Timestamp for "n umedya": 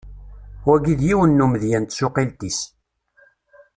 1.37-1.79